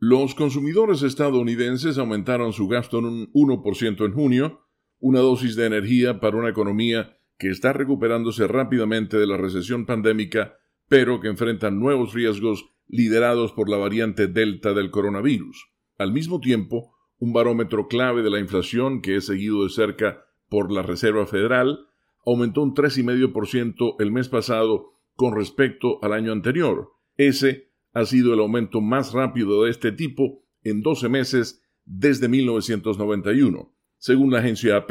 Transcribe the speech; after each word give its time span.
Los 0.00 0.36
consumidores 0.36 1.02
estadounidenses 1.02 1.98
aumentaron 1.98 2.52
su 2.52 2.68
gasto 2.68 3.00
en 3.00 3.06
un 3.06 3.32
1% 3.32 4.06
en 4.06 4.12
junio, 4.12 4.60
una 5.00 5.18
dosis 5.18 5.56
de 5.56 5.66
energía 5.66 6.20
para 6.20 6.36
una 6.36 6.50
economía 6.50 7.18
que 7.36 7.50
está 7.50 7.72
recuperándose 7.72 8.46
rápidamente 8.46 9.16
de 9.16 9.26
la 9.26 9.36
recesión 9.36 9.86
pandémica, 9.86 10.54
pero 10.88 11.20
que 11.20 11.26
enfrenta 11.26 11.72
nuevos 11.72 12.14
riesgos 12.14 12.64
liderados 12.86 13.50
por 13.52 13.68
la 13.68 13.76
variante 13.76 14.28
Delta 14.28 14.72
del 14.72 14.92
coronavirus. 14.92 15.66
Al 15.98 16.12
mismo 16.12 16.38
tiempo, 16.38 16.94
un 17.18 17.32
barómetro 17.32 17.88
clave 17.88 18.22
de 18.22 18.30
la 18.30 18.38
inflación 18.38 19.02
que 19.02 19.16
es 19.16 19.26
seguido 19.26 19.64
de 19.64 19.70
cerca 19.70 20.24
por 20.48 20.70
la 20.70 20.82
Reserva 20.82 21.26
Federal 21.26 21.86
aumentó 22.24 22.62
un 22.62 22.72
3,5% 22.72 23.96
el 23.98 24.12
mes 24.12 24.28
pasado 24.28 24.92
con 25.14 25.34
respecto 25.34 25.98
al 26.02 26.12
año 26.12 26.30
anterior. 26.30 26.92
Ese 27.16 27.67
ha 27.92 28.04
sido 28.04 28.34
el 28.34 28.40
aumento 28.40 28.80
más 28.80 29.12
rápido 29.12 29.64
de 29.64 29.70
este 29.70 29.92
tipo 29.92 30.44
en 30.62 30.82
12 30.82 31.08
meses 31.08 31.62
desde 31.84 32.28
1991. 32.28 33.74
Según 33.98 34.32
la 34.32 34.38
agencia 34.38 34.76
AP, 34.76 34.90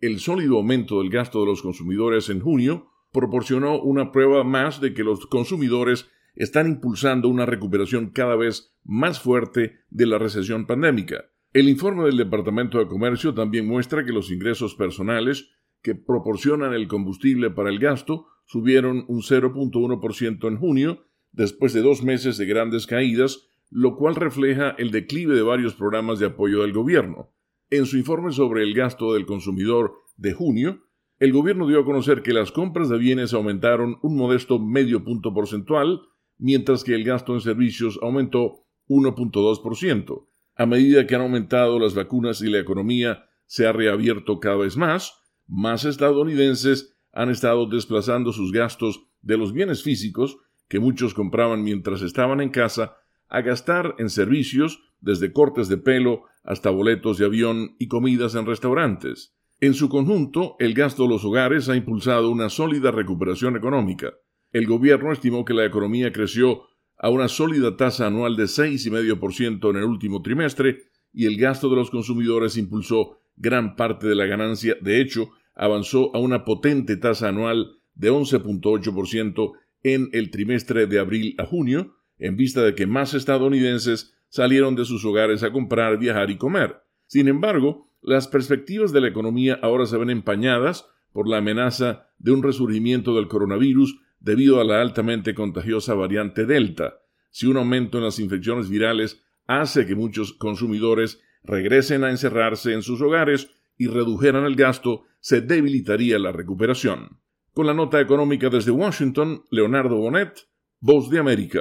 el 0.00 0.18
sólido 0.18 0.56
aumento 0.56 0.98
del 0.98 1.10
gasto 1.10 1.40
de 1.40 1.46
los 1.46 1.62
consumidores 1.62 2.28
en 2.28 2.40
junio 2.40 2.88
proporcionó 3.12 3.80
una 3.80 4.10
prueba 4.10 4.42
más 4.42 4.80
de 4.80 4.94
que 4.94 5.04
los 5.04 5.26
consumidores 5.26 6.08
están 6.34 6.66
impulsando 6.66 7.28
una 7.28 7.46
recuperación 7.46 8.10
cada 8.10 8.36
vez 8.36 8.74
más 8.84 9.20
fuerte 9.20 9.80
de 9.90 10.06
la 10.06 10.18
recesión 10.18 10.66
pandémica. 10.66 11.26
El 11.52 11.68
informe 11.68 12.04
del 12.04 12.16
Departamento 12.16 12.78
de 12.78 12.86
Comercio 12.86 13.34
también 13.34 13.66
muestra 13.66 14.04
que 14.04 14.12
los 14.12 14.30
ingresos 14.30 14.74
personales 14.74 15.50
que 15.82 15.94
proporcionan 15.94 16.72
el 16.72 16.88
combustible 16.88 17.50
para 17.50 17.68
el 17.68 17.78
gasto 17.78 18.26
subieron 18.46 19.04
un 19.08 19.20
0.1% 19.20 20.48
en 20.48 20.56
junio, 20.56 21.04
después 21.32 21.72
de 21.72 21.82
dos 21.82 22.02
meses 22.02 22.36
de 22.36 22.46
grandes 22.46 22.86
caídas, 22.86 23.48
lo 23.70 23.96
cual 23.96 24.14
refleja 24.14 24.70
el 24.78 24.90
declive 24.90 25.34
de 25.34 25.42
varios 25.42 25.74
programas 25.74 26.18
de 26.18 26.26
apoyo 26.26 26.62
del 26.62 26.72
gobierno. 26.72 27.32
En 27.70 27.86
su 27.86 27.96
informe 27.96 28.32
sobre 28.32 28.62
el 28.62 28.74
gasto 28.74 29.14
del 29.14 29.24
consumidor 29.24 29.94
de 30.16 30.34
junio, 30.34 30.82
el 31.18 31.32
gobierno 31.32 31.66
dio 31.66 31.80
a 31.80 31.84
conocer 31.84 32.22
que 32.22 32.34
las 32.34 32.52
compras 32.52 32.88
de 32.88 32.98
bienes 32.98 33.32
aumentaron 33.32 33.98
un 34.02 34.16
modesto 34.16 34.58
medio 34.58 35.04
punto 35.04 35.32
porcentual, 35.32 36.02
mientras 36.36 36.84
que 36.84 36.94
el 36.94 37.04
gasto 37.04 37.32
en 37.32 37.40
servicios 37.40 37.98
aumentó 38.02 38.66
1.2%. 38.88 40.26
A 40.56 40.66
medida 40.66 41.06
que 41.06 41.14
han 41.14 41.22
aumentado 41.22 41.78
las 41.78 41.94
vacunas 41.94 42.42
y 42.42 42.50
la 42.50 42.58
economía 42.58 43.24
se 43.46 43.66
ha 43.66 43.72
reabierto 43.72 44.38
cada 44.38 44.56
vez 44.56 44.76
más, 44.76 45.14
más 45.46 45.84
estadounidenses 45.84 46.94
han 47.12 47.30
estado 47.30 47.66
desplazando 47.66 48.32
sus 48.32 48.52
gastos 48.52 49.06
de 49.20 49.38
los 49.38 49.52
bienes 49.52 49.82
físicos 49.82 50.38
que 50.68 50.80
muchos 50.80 51.14
compraban 51.14 51.62
mientras 51.62 52.02
estaban 52.02 52.40
en 52.40 52.50
casa 52.50 52.96
a 53.28 53.40
gastar 53.40 53.94
en 53.98 54.10
servicios, 54.10 54.80
desde 55.00 55.32
cortes 55.32 55.68
de 55.68 55.78
pelo 55.78 56.24
hasta 56.44 56.70
boletos 56.70 57.18
de 57.18 57.26
avión 57.26 57.76
y 57.78 57.88
comidas 57.88 58.34
en 58.34 58.46
restaurantes. 58.46 59.34
En 59.60 59.74
su 59.74 59.88
conjunto, 59.88 60.56
el 60.58 60.74
gasto 60.74 61.04
de 61.04 61.08
los 61.08 61.24
hogares 61.24 61.68
ha 61.68 61.76
impulsado 61.76 62.30
una 62.30 62.48
sólida 62.48 62.90
recuperación 62.90 63.56
económica. 63.56 64.12
El 64.50 64.66
gobierno 64.66 65.12
estimó 65.12 65.44
que 65.44 65.54
la 65.54 65.64
economía 65.64 66.12
creció 66.12 66.64
a 66.98 67.10
una 67.10 67.28
sólida 67.28 67.76
tasa 67.76 68.06
anual 68.06 68.36
de 68.36 68.44
6,5% 68.44 69.70
en 69.70 69.76
el 69.76 69.84
último 69.84 70.20
trimestre 70.22 70.82
y 71.12 71.26
el 71.26 71.36
gasto 71.36 71.68
de 71.68 71.76
los 71.76 71.90
consumidores 71.90 72.56
impulsó 72.56 73.18
gran 73.36 73.76
parte 73.76 74.06
de 74.06 74.14
la 74.14 74.26
ganancia. 74.26 74.76
De 74.80 75.00
hecho, 75.00 75.30
avanzó 75.54 76.14
a 76.14 76.18
una 76.18 76.44
potente 76.44 76.96
tasa 76.96 77.28
anual 77.28 77.78
de 77.94 78.10
11.8% 78.10 79.52
en 79.82 80.08
el 80.12 80.30
trimestre 80.30 80.86
de 80.86 80.98
abril 80.98 81.34
a 81.38 81.46
junio, 81.46 81.96
en 82.18 82.36
vista 82.36 82.62
de 82.62 82.74
que 82.74 82.86
más 82.86 83.14
estadounidenses 83.14 84.14
salieron 84.28 84.76
de 84.76 84.84
sus 84.84 85.04
hogares 85.04 85.42
a 85.42 85.52
comprar, 85.52 85.98
viajar 85.98 86.30
y 86.30 86.36
comer. 86.36 86.82
Sin 87.06 87.28
embargo, 87.28 87.90
las 88.00 88.28
perspectivas 88.28 88.92
de 88.92 89.00
la 89.00 89.08
economía 89.08 89.58
ahora 89.62 89.86
se 89.86 89.96
ven 89.96 90.10
empañadas 90.10 90.86
por 91.12 91.28
la 91.28 91.38
amenaza 91.38 92.08
de 92.18 92.32
un 92.32 92.42
resurgimiento 92.42 93.14
del 93.14 93.28
coronavirus 93.28 94.00
debido 94.20 94.60
a 94.60 94.64
la 94.64 94.80
altamente 94.80 95.34
contagiosa 95.34 95.94
variante 95.94 96.46
Delta. 96.46 97.00
Si 97.30 97.46
un 97.46 97.56
aumento 97.56 97.98
en 97.98 98.04
las 98.04 98.18
infecciones 98.18 98.68
virales 98.68 99.22
hace 99.46 99.86
que 99.86 99.94
muchos 99.94 100.32
consumidores 100.32 101.20
regresen 101.42 102.04
a 102.04 102.10
encerrarse 102.10 102.72
en 102.72 102.82
sus 102.82 103.00
hogares 103.00 103.50
y 103.76 103.88
redujeran 103.88 104.44
el 104.44 104.54
gasto, 104.54 105.04
se 105.20 105.40
debilitaría 105.40 106.18
la 106.18 106.32
recuperación. 106.32 107.18
Con 107.54 107.66
la 107.66 107.74
nota 107.74 108.00
económica 108.00 108.48
desde 108.48 108.70
Washington, 108.70 109.44
Leonardo 109.50 109.96
Bonet, 109.96 110.48
Voz 110.80 111.10
de 111.10 111.18
América. 111.18 111.60